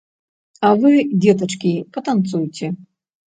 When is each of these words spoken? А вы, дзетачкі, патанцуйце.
А 0.69 0.71
вы, 0.83 0.93
дзетачкі, 1.21 1.73
патанцуйце. 1.99 2.73